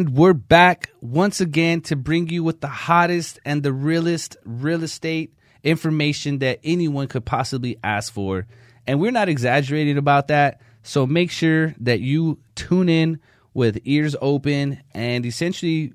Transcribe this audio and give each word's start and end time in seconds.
And 0.00 0.16
we're 0.16 0.32
back 0.32 0.88
once 1.02 1.42
again 1.42 1.82
to 1.82 1.94
bring 1.94 2.30
you 2.30 2.42
with 2.42 2.62
the 2.62 2.68
hottest 2.68 3.38
and 3.44 3.62
the 3.62 3.70
realest 3.70 4.34
real 4.46 4.82
estate 4.82 5.34
information 5.62 6.38
that 6.38 6.58
anyone 6.64 7.06
could 7.06 7.26
possibly 7.26 7.76
ask 7.84 8.10
for. 8.10 8.46
And 8.86 8.98
we're 8.98 9.10
not 9.10 9.28
exaggerating 9.28 9.98
about 9.98 10.28
that. 10.28 10.62
So 10.82 11.06
make 11.06 11.30
sure 11.30 11.74
that 11.80 12.00
you 12.00 12.38
tune 12.54 12.88
in 12.88 13.20
with 13.52 13.78
ears 13.84 14.16
open 14.22 14.82
and 14.94 15.26
essentially 15.26 15.92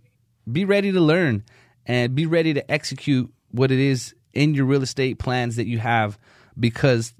be 0.51 0.65
ready 0.65 0.91
to 0.91 1.01
learn 1.01 1.43
and 1.87 2.13
be 2.13 2.27
ready 2.27 2.53
to 2.53 2.71
execute 2.71 3.33
what 3.49 3.71
it 3.71 3.79
is 3.79 4.13
in 4.35 4.53
your 4.53 4.65
real 4.65 4.83
estate 4.83 5.17
plans 5.17 5.55
that 5.55 5.65
you 5.65 5.79
have 5.79 6.19
because 6.59 7.15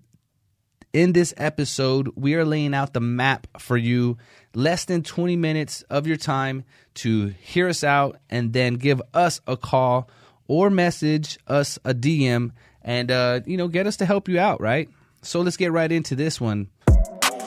in 0.96 1.12
this 1.12 1.34
episode, 1.36 2.10
we 2.16 2.36
are 2.36 2.46
laying 2.46 2.74
out 2.74 2.94
the 2.94 3.02
map 3.02 3.48
for 3.60 3.76
you. 3.76 4.18
Less 4.54 4.86
than 4.86 5.04
20 5.04 5.36
minutes 5.36 5.82
of 5.90 6.08
your 6.08 6.16
time 6.16 6.64
to 6.96 7.28
hear 7.42 7.68
us 7.68 7.84
out 7.84 8.18
and 8.30 8.54
then 8.54 8.76
give 8.76 9.02
us 9.14 9.42
a 9.46 9.58
call 9.58 10.10
or 10.48 10.70
message 10.70 11.38
us 11.48 11.78
a 11.84 11.94
DM 11.94 12.52
and, 12.82 13.12
uh, 13.12 13.42
you 13.46 13.58
know, 13.58 13.68
get 13.68 13.88
us 13.88 13.98
to 13.98 14.06
help 14.06 14.30
you 14.30 14.40
out, 14.40 14.62
right? 14.62 14.88
So 15.22 15.42
let's 15.42 15.58
get 15.58 15.74
right 15.74 15.92
into 15.92 16.16
this 16.16 16.40
one. 16.40 16.70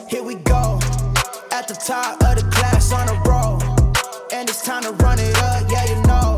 Here 0.07 0.21
we 0.21 0.35
go. 0.35 0.77
At 1.51 1.67
the 1.67 1.81
top 1.83 2.21
of 2.21 2.35
the 2.35 2.47
class 2.51 2.91
on 2.93 3.09
a 3.09 3.19
roll. 3.27 3.63
And 4.31 4.47
it's 4.47 4.63
time 4.63 4.83
to 4.83 4.91
run 4.91 5.17
it 5.17 5.35
up, 5.39 5.71
yeah, 5.71 5.85
you 5.85 5.95
know. 6.03 6.37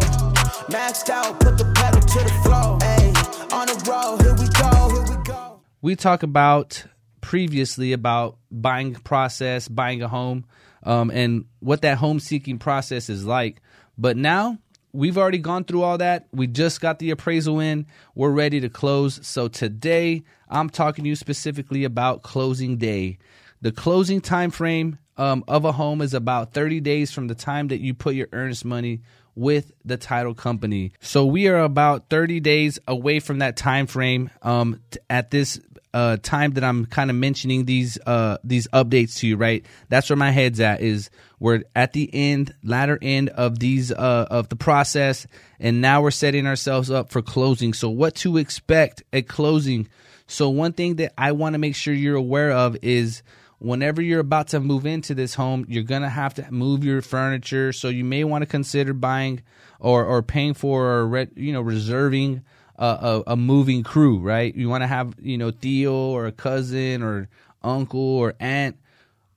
Maxed 0.69 1.09
out, 1.09 1.41
put 1.41 1.57
the 1.57 1.65
pedal 1.75 1.99
to 1.99 2.19
the 2.23 2.33
floor. 2.45 2.77
Hey, 2.81 3.53
on 3.53 3.67
the 3.67 3.91
road, 3.91 4.21
here 4.21 4.35
we 4.35 4.47
go, 4.47 5.03
here 5.03 5.17
we 5.17 5.23
go. 5.25 5.61
We 5.81 5.95
talk 5.97 6.23
about 6.23 6.85
previously 7.31 7.93
about 7.93 8.37
buying 8.51 8.93
process, 8.93 9.69
buying 9.69 10.01
a 10.01 10.07
home, 10.09 10.43
um, 10.83 11.09
and 11.09 11.45
what 11.61 11.81
that 11.81 11.97
home 11.97 12.19
seeking 12.19 12.59
process 12.59 13.07
is 13.07 13.25
like. 13.25 13.61
But 13.97 14.17
now 14.17 14.57
we've 14.91 15.17
already 15.17 15.37
gone 15.37 15.63
through 15.63 15.83
all 15.83 15.97
that. 15.99 16.27
We 16.33 16.47
just 16.47 16.81
got 16.81 16.99
the 16.99 17.09
appraisal 17.11 17.61
in. 17.61 17.85
We're 18.15 18.31
ready 18.31 18.59
to 18.59 18.67
close. 18.67 19.25
So 19.25 19.47
today 19.47 20.23
I'm 20.49 20.69
talking 20.69 21.05
to 21.05 21.09
you 21.09 21.15
specifically 21.15 21.85
about 21.85 22.21
closing 22.21 22.75
day. 22.75 23.17
The 23.61 23.71
closing 23.71 24.19
time 24.19 24.51
frame 24.51 24.99
um, 25.15 25.45
of 25.47 25.63
a 25.63 25.71
home 25.71 26.01
is 26.01 26.13
about 26.13 26.53
30 26.53 26.81
days 26.81 27.13
from 27.13 27.29
the 27.29 27.35
time 27.35 27.69
that 27.69 27.79
you 27.79 27.93
put 27.93 28.13
your 28.13 28.27
earnest 28.33 28.65
money 28.65 29.03
with 29.35 29.71
the 29.85 29.95
title 29.95 30.33
company. 30.33 30.91
So 30.99 31.25
we 31.25 31.47
are 31.47 31.59
about 31.59 32.09
30 32.09 32.41
days 32.41 32.77
away 32.89 33.21
from 33.21 33.39
that 33.39 33.55
time 33.55 33.87
frame 33.87 34.29
um, 34.41 34.81
t- 34.91 34.99
at 35.09 35.31
this 35.31 35.61
uh, 35.93 36.17
time 36.17 36.51
that 36.51 36.63
I'm 36.63 36.85
kind 36.85 37.09
of 37.09 37.15
mentioning 37.15 37.65
these 37.65 37.99
uh, 38.05 38.37
these 38.43 38.67
updates 38.69 39.17
to 39.17 39.27
you, 39.27 39.37
right? 39.37 39.65
That's 39.89 40.09
where 40.09 40.17
my 40.17 40.31
head's 40.31 40.59
at. 40.59 40.81
Is 40.81 41.09
we're 41.39 41.63
at 41.75 41.93
the 41.93 42.09
end, 42.13 42.53
latter 42.63 42.97
end 43.01 43.29
of 43.29 43.59
these 43.59 43.91
uh, 43.91 44.27
of 44.29 44.49
the 44.49 44.55
process, 44.55 45.27
and 45.59 45.81
now 45.81 46.01
we're 46.01 46.11
setting 46.11 46.47
ourselves 46.47 46.89
up 46.89 47.11
for 47.11 47.21
closing. 47.21 47.73
So, 47.73 47.89
what 47.89 48.15
to 48.17 48.37
expect 48.37 49.03
at 49.11 49.27
closing? 49.27 49.87
So, 50.27 50.49
one 50.49 50.73
thing 50.73 50.95
that 50.97 51.13
I 51.17 51.33
want 51.33 51.53
to 51.53 51.59
make 51.59 51.75
sure 51.75 51.93
you're 51.93 52.15
aware 52.15 52.51
of 52.51 52.77
is 52.81 53.21
whenever 53.59 54.01
you're 54.01 54.19
about 54.21 54.49
to 54.49 54.59
move 54.59 54.85
into 54.85 55.13
this 55.13 55.33
home, 55.33 55.65
you're 55.67 55.83
gonna 55.83 56.09
have 56.09 56.35
to 56.35 56.51
move 56.51 56.83
your 56.83 57.01
furniture. 57.01 57.73
So, 57.73 57.89
you 57.89 58.05
may 58.05 58.23
want 58.23 58.43
to 58.43 58.45
consider 58.45 58.93
buying 58.93 59.41
or 59.81 60.05
or 60.05 60.21
paying 60.21 60.53
for 60.53 60.85
or 60.85 61.07
re- 61.07 61.31
you 61.35 61.51
know 61.51 61.61
reserving 61.61 62.43
a, 62.77 62.85
a, 62.85 63.23
a 63.27 63.35
moving 63.35 63.83
crew, 63.83 64.19
right? 64.19 64.53
You 64.53 64.69
want 64.69 64.83
to 64.83 64.87
have, 64.87 65.15
you 65.21 65.37
know, 65.37 65.51
Theo 65.51 65.93
or 65.93 66.27
a 66.27 66.31
cousin 66.31 67.03
or 67.03 67.29
uncle 67.63 67.99
or 67.99 68.33
aunt 68.39 68.77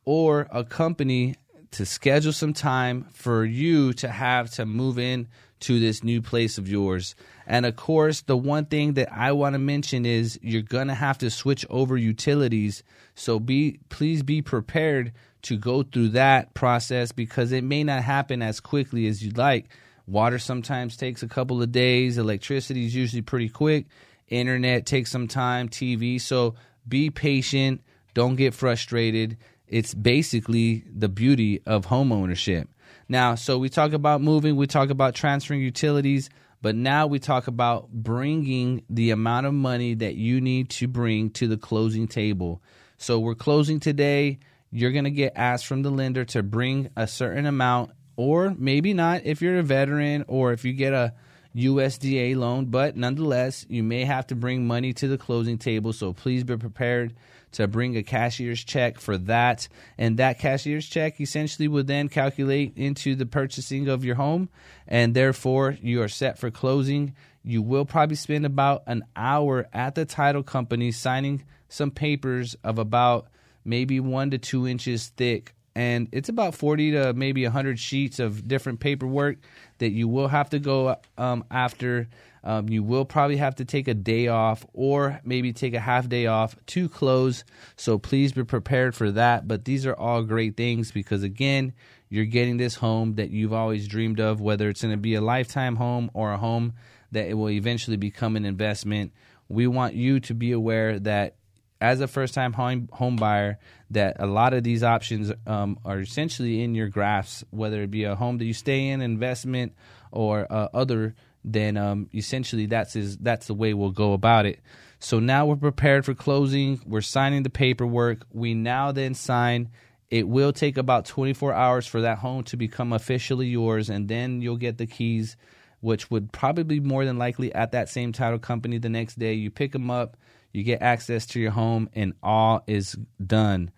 or 0.05 0.47
a 0.51 0.65
company 0.65 1.37
to 1.73 1.85
schedule 1.85 2.33
some 2.33 2.53
time 2.53 3.07
for 3.13 3.45
you 3.45 3.93
to 3.95 4.09
have 4.09 4.51
to 4.53 4.65
move 4.65 4.99
in 4.99 5.27
to 5.61 5.81
this 5.81 6.05
new 6.05 6.21
place 6.21 6.59
of 6.59 6.69
yours. 6.69 7.15
And 7.47 7.67
of 7.67 7.77
course, 7.77 8.23
the 8.23 8.37
one 8.37 8.67
thing 8.67 8.95
that 8.95 9.13
I 9.13 9.33
want 9.33 9.55
to 9.55 9.59
mention 9.59 10.07
is 10.07 10.39
you're 10.43 10.63
going 10.63 10.89
to 10.89 10.95
have 10.95 11.19
to 11.19 11.31
switch 11.31 11.67
over 11.71 11.97
utilities. 11.97 12.83
So 13.15 13.39
be 13.39 13.81
please 13.89 14.23
be 14.23 14.43
prepared 14.43 15.13
to 15.43 15.57
go 15.57 15.83
through 15.83 16.11
that 16.11 16.55
process 16.55 17.13
because 17.13 17.53
it 17.53 17.65
may 17.65 17.85
not 17.85 18.03
happen 18.03 18.43
as 18.43 18.61
quickly 18.61 19.07
as 19.07 19.23
you'd 19.25 19.39
like. 19.39 19.67
Water 20.07 20.39
sometimes 20.39 20.97
takes 20.97 21.23
a 21.23 21.29
couple 21.29 21.63
of 21.63 21.73
days. 21.73 22.19
Electricity 22.19 22.85
is 22.85 22.95
usually 22.95 23.23
pretty 23.23 23.49
quick. 23.49 23.87
Internet 24.29 24.87
takes 24.87 25.11
some 25.11 25.29
time. 25.29 25.69
TV. 25.69 26.21
So 26.21 26.55
be 26.87 27.11
patient. 27.11 27.83
Don't 28.13 28.37
get 28.37 28.55
frustrated. 28.55 29.37
It's 29.67 29.95
basically 29.95 30.85
the 30.95 31.09
beauty 31.09 31.63
of 31.67 31.87
home 31.87 32.13
ownership. 32.13 32.69
Now, 33.09 33.35
so 33.35 33.59
we 33.59 33.69
talk 33.69 33.93
about 33.93 34.21
moving, 34.21 34.57
we 34.57 34.67
talk 34.67 34.91
about 34.91 35.15
transferring 35.15 35.61
utilities, 35.61 36.31
but 36.63 36.75
now 36.75 37.07
we 37.07 37.19
talk 37.19 37.47
about 37.47 37.91
bringing 37.91 38.85
the 38.89 39.11
amount 39.11 39.47
of 39.47 39.55
money 39.55 39.95
that 39.95 40.15
you 40.15 40.41
need 40.41 40.71
to 40.71 40.89
bring 40.89 41.31
to 41.31 41.47
the 41.47 41.59
closing 41.59 42.09
table. 42.09 42.63
So 42.97 43.19
we're 43.19 43.35
closing 43.35 43.81
today. 43.81 44.39
You're 44.71 44.93
going 44.93 45.05
to 45.05 45.11
get 45.11 45.33
asked 45.37 45.67
from 45.67 45.83
the 45.83 45.91
lender 45.91 46.25
to 46.27 46.43
bring 46.43 46.89
a 46.97 47.07
certain 47.07 47.47
amount 47.47 47.91
or 48.17 48.55
maybe 48.57 48.95
not 48.95 49.23
if 49.25 49.43
you're 49.43 49.59
a 49.59 49.63
veteran 49.63 50.25
or 50.29 50.53
if 50.53 50.65
you 50.65 50.73
get 50.73 50.93
a 50.93 51.15
USDA 51.57 52.37
loan, 52.37 52.67
but 52.67 52.97
nonetheless, 52.97 53.65
you 53.69 53.83
may 53.83 54.05
have 54.05 54.27
to 54.29 54.35
bring 54.35 54.67
money 54.67 54.93
to 54.95 55.07
the 55.07 55.19
closing 55.19 55.57
table. 55.57 55.93
So 55.93 56.13
please 56.13 56.43
be 56.43 56.57
prepared 56.57 57.15
to 57.53 57.69
bring 57.69 57.97
a 57.97 58.03
cashier's 58.03 58.65
check 58.65 58.99
for 58.99 59.17
that. 59.17 59.69
And 59.97 60.17
that 60.19 60.41
cashier's 60.41 60.87
check 60.87 61.21
essentially 61.21 61.69
would 61.69 61.87
then 61.87 62.09
calculate 62.09 62.77
into 62.77 63.15
the 63.15 63.27
purchasing 63.27 63.89
of 63.89 64.05
your 64.05 64.17
home, 64.17 64.49
and 64.89 65.15
therefore 65.15 65.79
you 65.81 66.03
are 66.03 66.09
set 66.09 66.39
for 66.39 66.51
closing. 66.51 67.15
You 67.45 67.63
will 67.63 67.85
probably 67.85 68.17
spend 68.17 68.45
about 68.47 68.83
an 68.87 69.05
hour 69.15 69.69
at 69.73 69.95
the 69.95 70.05
title 70.05 70.43
company 70.43 70.91
signing 70.91 71.45
some 71.69 71.93
papers 71.93 72.57
of 72.65 72.79
about 72.79 73.29
maybe 73.65 74.01
one 74.01 74.31
to 74.31 74.39
two 74.39 74.67
inches 74.67 75.09
thick 75.09 75.54
and 75.75 76.09
it's 76.13 76.29
about 76.29 76.55
40 76.55 76.93
to 76.93 77.13
maybe 77.15 77.43
100 77.43 77.79
sheets 77.79 78.19
of 78.19 78.47
different 78.47 78.81
paperwork 78.81 79.39
that 79.79 79.91
you 79.91 80.07
will 80.07 80.29
have 80.29 80.51
to 80.51 80.59
go 80.59 80.97
um, 81.19 81.45
after. 81.51 82.09
Um, 82.45 82.69
you 82.69 82.83
will 82.83 83.07
probably 83.07 83.39
have 83.39 83.55
to 83.57 83.65
take 83.65 83.89
a 83.89 83.95
day 83.95 84.29
off 84.29 84.67
or 84.75 85.21
maybe 85.25 85.53
take 85.53 85.73
a 85.75 85.81
half 85.81 86.09
day 86.09 86.27
off 86.27 86.55
to 86.67 86.89
close. 86.89 87.43
So 87.77 87.99
please 87.99 88.33
be 88.33 88.45
prepared 88.45 88.95
for 88.95 89.11
that. 89.13 89.49
But 89.49 89.65
these 89.65 89.87
are 89.87 89.95
all 89.95 90.23
great 90.23 90.57
things 90.57 90.93
because, 90.93 91.23
again, 91.23 91.73
you're 92.11 92.27
getting 92.27 92.59
this 92.59 92.77
home 92.77 93.15
that 93.15 93.31
you've 93.31 93.55
always 93.55 93.89
dreamed 93.89 94.21
of, 94.21 94.41
whether 94.41 94.69
it's 94.69 94.83
going 94.83 94.93
to 94.93 94.99
be 94.99 95.15
a 95.15 95.23
lifetime 95.23 95.77
home 95.77 96.11
or 96.13 96.33
a 96.33 96.39
home 96.39 96.75
that 97.13 97.29
it 97.29 97.35
will 97.35 97.51
eventually 97.51 97.97
become 97.97 98.37
an 98.37 98.45
investment. 98.45 99.13
We 99.49 99.67
want 99.67 99.95
you 99.95 100.21
to 100.21 100.35
be 100.35 100.53
aware 100.53 100.99
that 101.01 101.37
as 101.85 102.01
a 102.01 102.09
first 102.09 102.33
time 102.33 102.55
home, 102.55 102.89
home 102.93 103.17
buyer 103.17 103.59
that 103.91 104.17
a 104.19 104.27
lot 104.27 104.55
of 104.55 104.65
these 104.65 104.83
options 104.83 105.31
um, 105.47 105.79
are 105.85 106.01
essentially 106.01 106.63
in 106.63 106.75
your 106.75 106.89
graphs, 106.89 107.45
whether 107.51 107.83
it 107.83 107.91
be 107.91 108.05
a 108.05 108.17
home 108.17 108.39
that 108.39 108.47
you 108.47 108.55
stay 108.55 108.89
in, 108.89 109.03
investment, 109.03 109.75
or 110.11 110.51
uh, 110.51 110.69
other. 110.73 111.15
Then 111.45 111.77
um, 111.77 112.09
essentially 112.15 112.65
that's 112.65 112.97
is 112.97 113.19
that's 113.19 113.49
the 113.49 113.55
way 113.55 113.75
we'll 113.75 113.91
go 113.91 114.15
about 114.15 114.47
it. 114.47 114.61
So 114.99 115.21
now 115.21 115.45
we're 115.45 115.57
prepared 115.57 116.07
for 116.07 116.15
closing. 116.15 116.81
We're 116.87 117.03
signing 117.03 117.43
the 117.43 117.51
paperwork. 117.51 118.25
We 118.33 118.55
now 118.55 118.91
then 118.93 119.13
sign. 119.13 119.69
It 120.11 120.27
will 120.27 120.55
take 120.55 120.79
about 120.79 121.05
24 121.05 121.53
hours 121.53 121.87
for 121.87 122.01
that 122.01 122.19
home 122.19 122.45
to 122.45 122.57
become 122.57 122.95
officially 122.95 123.49
yours, 123.49 123.91
and 123.91 124.09
then 124.09 124.41
you'll 124.41 124.57
get 124.57 124.79
the 124.79 124.87
keys, 124.87 125.37
which 125.81 126.11
would 126.11 126.33
probably 126.33 126.65
be 126.65 126.81
more 126.81 127.05
than 127.05 127.19
likely 127.19 127.55
at 127.55 127.73
that 127.73 127.91
same 127.91 128.13
title 128.13 128.39
company 128.39 128.79
the 128.79 128.89
next 128.89 129.19
day. 129.19 129.35
You 129.35 129.51
pick 129.51 129.73
them 129.73 129.91
up 129.91 130.17
you 130.55 130.63
get 130.63 130.81
access 130.81 131.27
to 131.27 131.41
your 131.41 131.51
home, 131.51 131.91
and 131.95 132.15
all 132.23 132.63
is 132.67 132.97
done. 133.25 133.71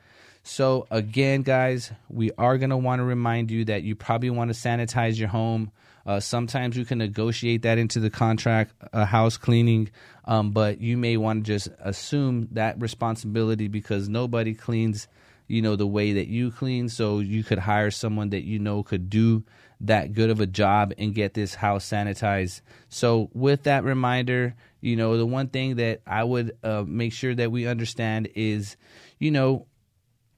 So, 0.44 0.86
again, 0.92 1.42
guys, 1.42 1.90
we 2.08 2.30
are 2.38 2.56
going 2.58 2.70
to 2.70 2.76
want 2.76 3.00
to 3.00 3.04
remind 3.04 3.50
you 3.50 3.64
that 3.64 3.82
you 3.82 3.96
probably 3.96 4.30
want 4.30 4.52
to 4.52 4.56
sanitize 4.56 5.18
your 5.18 5.28
home. 5.28 5.72
Uh, 6.06 6.20
sometimes 6.20 6.76
you 6.76 6.84
can 6.84 6.98
negotiate 6.98 7.62
that 7.62 7.78
into 7.78 7.98
the 7.98 8.10
contract, 8.10 8.72
uh, 8.92 9.04
house 9.04 9.36
cleaning, 9.38 9.90
um, 10.26 10.52
but 10.52 10.80
you 10.80 10.96
may 10.96 11.16
want 11.16 11.44
to 11.44 11.52
just 11.52 11.68
assume 11.80 12.46
that 12.52 12.80
responsibility 12.80 13.66
because 13.66 14.08
nobody 14.08 14.54
cleans, 14.54 15.08
you 15.48 15.62
know, 15.62 15.74
the 15.74 15.86
way 15.86 16.12
that 16.12 16.28
you 16.28 16.52
clean. 16.52 16.88
So 16.88 17.18
you 17.18 17.42
could 17.42 17.58
hire 17.58 17.90
someone 17.90 18.30
that 18.30 18.44
you 18.44 18.60
know 18.60 18.84
could 18.84 19.10
do 19.10 19.42
that 19.80 20.12
good 20.12 20.30
of 20.30 20.40
a 20.40 20.46
job 20.46 20.92
and 20.96 21.14
get 21.14 21.34
this 21.34 21.54
house 21.54 21.88
sanitized. 21.88 22.60
So, 22.88 23.30
with 23.34 23.64
that 23.64 23.84
reminder, 23.84 24.54
you 24.86 24.94
know, 24.94 25.16
the 25.16 25.26
one 25.26 25.48
thing 25.48 25.76
that 25.76 26.00
I 26.06 26.22
would 26.22 26.56
uh, 26.62 26.84
make 26.86 27.12
sure 27.12 27.34
that 27.34 27.50
we 27.50 27.66
understand 27.66 28.28
is, 28.36 28.76
you 29.18 29.32
know, 29.32 29.66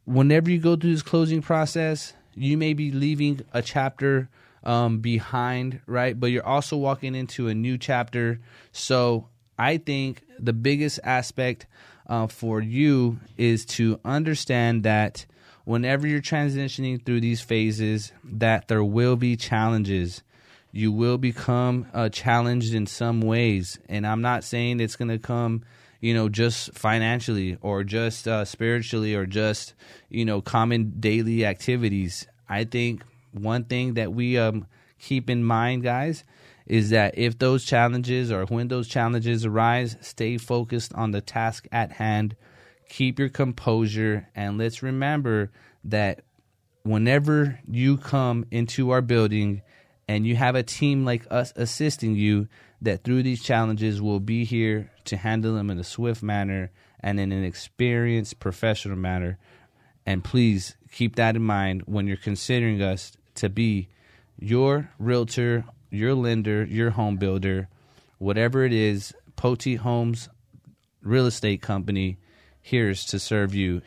whenever 0.06 0.50
you 0.50 0.58
go 0.58 0.74
through 0.74 0.92
this 0.92 1.02
closing 1.02 1.42
process, 1.42 2.14
you 2.34 2.56
may 2.56 2.72
be 2.72 2.90
leaving 2.90 3.42
a 3.52 3.60
chapter 3.60 4.30
um, 4.64 5.00
behind, 5.00 5.80
right? 5.84 6.18
But 6.18 6.28
you're 6.28 6.46
also 6.46 6.78
walking 6.78 7.14
into 7.14 7.48
a 7.48 7.54
new 7.54 7.76
chapter. 7.76 8.40
So, 8.72 9.28
I 9.58 9.76
think 9.76 10.22
the 10.38 10.54
biggest 10.54 11.00
aspect 11.04 11.66
uh, 12.06 12.28
for 12.28 12.62
you 12.62 13.20
is 13.36 13.66
to 13.66 14.00
understand 14.02 14.84
that 14.84 15.26
whenever 15.64 16.06
you're 16.06 16.22
transitioning 16.22 17.04
through 17.04 17.20
these 17.20 17.42
phases, 17.42 18.12
that 18.24 18.68
there 18.68 18.84
will 18.84 19.16
be 19.16 19.36
challenges. 19.36 20.22
You 20.72 20.92
will 20.92 21.18
become 21.18 21.86
uh, 21.92 22.08
challenged 22.08 22.74
in 22.74 22.86
some 22.86 23.20
ways. 23.20 23.78
And 23.88 24.06
I'm 24.06 24.20
not 24.20 24.44
saying 24.44 24.80
it's 24.80 24.96
going 24.96 25.08
to 25.08 25.18
come, 25.18 25.64
you 26.00 26.14
know, 26.14 26.28
just 26.28 26.74
financially 26.74 27.56
or 27.60 27.84
just 27.84 28.28
uh, 28.28 28.44
spiritually 28.44 29.14
or 29.14 29.26
just, 29.26 29.74
you 30.08 30.24
know, 30.24 30.40
common 30.40 31.00
daily 31.00 31.44
activities. 31.44 32.26
I 32.48 32.64
think 32.64 33.02
one 33.32 33.64
thing 33.64 33.94
that 33.94 34.12
we 34.12 34.38
um, 34.38 34.66
keep 34.98 35.30
in 35.30 35.42
mind, 35.44 35.82
guys, 35.82 36.24
is 36.66 36.90
that 36.90 37.16
if 37.16 37.38
those 37.38 37.64
challenges 37.64 38.30
or 38.30 38.44
when 38.46 38.68
those 38.68 38.88
challenges 38.88 39.46
arise, 39.46 39.96
stay 40.00 40.36
focused 40.36 40.92
on 40.94 41.12
the 41.12 41.20
task 41.20 41.66
at 41.72 41.92
hand 41.92 42.36
keep 42.88 43.18
your 43.18 43.28
composure, 43.28 44.28
and 44.34 44.58
let's 44.58 44.82
remember 44.82 45.50
that 45.84 46.22
whenever 46.82 47.60
you 47.68 47.96
come 47.96 48.46
into 48.50 48.90
our 48.90 49.02
building 49.02 49.62
and 50.08 50.26
you 50.26 50.34
have 50.36 50.54
a 50.54 50.62
team 50.62 51.04
like 51.04 51.26
us 51.30 51.52
assisting 51.54 52.16
you, 52.16 52.48
that 52.80 53.04
through 53.04 53.22
these 53.22 53.42
challenges 53.42 54.00
we'll 54.00 54.20
be 54.20 54.44
here 54.44 54.90
to 55.04 55.16
handle 55.16 55.54
them 55.54 55.70
in 55.70 55.78
a 55.78 55.84
swift 55.84 56.22
manner 56.22 56.70
and 57.00 57.20
in 57.20 57.30
an 57.30 57.44
experienced 57.44 58.40
professional 58.40 58.96
manner. 58.96 59.38
And 60.06 60.24
please 60.24 60.76
keep 60.90 61.16
that 61.16 61.36
in 61.36 61.42
mind 61.42 61.82
when 61.86 62.06
you're 62.06 62.16
considering 62.16 62.80
us 62.80 63.12
to 63.36 63.48
be 63.48 63.88
your 64.38 64.90
realtor, 64.98 65.64
your 65.90 66.14
lender, 66.14 66.64
your 66.64 66.90
home 66.90 67.16
builder, 67.16 67.68
whatever 68.18 68.64
it 68.64 68.72
is, 68.72 69.12
Poti 69.36 69.76
Homes 69.76 70.28
Real 71.02 71.26
Estate 71.26 71.62
Company 71.62 72.18
here's 72.60 73.04
to 73.06 73.18
serve 73.18 73.54
you 73.54 73.80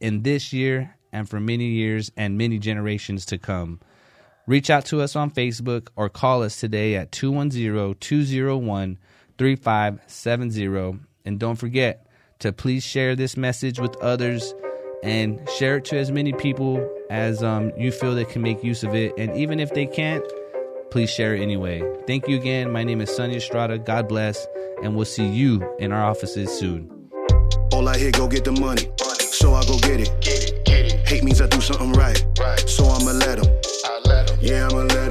in 0.00 0.22
this 0.22 0.52
year 0.52 0.96
and 1.12 1.28
for 1.28 1.40
many 1.40 1.66
years 1.66 2.10
and 2.16 2.38
many 2.38 2.58
generations 2.58 3.26
to 3.26 3.38
come. 3.38 3.80
Reach 4.46 4.70
out 4.70 4.84
to 4.86 5.00
us 5.00 5.16
on 5.16 5.30
Facebook 5.32 5.88
or 5.96 6.08
call 6.08 6.44
us 6.44 6.60
today 6.60 6.94
at 6.94 7.10
210 7.10 7.96
201 7.98 8.98
3570. 9.38 11.00
And 11.24 11.40
don't 11.40 11.56
forget 11.56 12.06
to 12.38 12.52
please 12.52 12.84
share 12.84 13.16
this 13.16 13.36
message 13.36 13.80
with 13.80 13.96
others 13.96 14.54
and 15.02 15.40
share 15.56 15.78
it 15.78 15.84
to 15.86 15.98
as 15.98 16.12
many 16.12 16.32
people 16.32 16.88
as 17.10 17.42
um, 17.42 17.72
you 17.76 17.90
feel 17.90 18.14
that 18.14 18.28
can 18.28 18.42
make 18.42 18.62
use 18.62 18.84
of 18.84 18.94
it. 18.94 19.12
And 19.18 19.36
even 19.36 19.58
if 19.58 19.74
they 19.74 19.86
can't, 19.86 20.24
please 20.92 21.10
share 21.10 21.34
it 21.34 21.40
anyway. 21.40 21.82
Thank 22.06 22.28
you 22.28 22.36
again. 22.36 22.70
My 22.70 22.84
name 22.84 23.00
is 23.00 23.14
Sonny 23.14 23.36
Estrada. 23.36 23.78
God 23.78 24.08
bless. 24.08 24.46
And 24.82 24.94
we'll 24.94 25.06
see 25.06 25.26
you 25.26 25.68
in 25.80 25.90
our 25.90 26.04
offices 26.04 26.56
soon. 26.56 26.88
All 27.72 27.88
I 27.88 27.98
hear, 27.98 28.12
go 28.12 28.28
get 28.28 28.44
the 28.44 28.52
money. 28.52 28.88
So 29.18 29.54
I 29.54 29.64
go 29.64 29.76
get 29.78 30.00
it. 30.00 31.08
Hate 31.08 31.24
means 31.24 31.40
I 31.40 31.48
do 31.48 31.60
something 31.60 31.92
right. 31.94 32.24
So 32.68 32.84
I'ma 32.84 33.10
let 33.10 33.44
him. 33.44 33.75
Yeah, 34.40 34.68
I'ma 34.68 34.82
let. 34.82 35.05